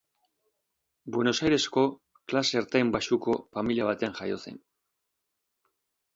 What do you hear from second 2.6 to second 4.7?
ertain-baxuko familia batean jaio zen.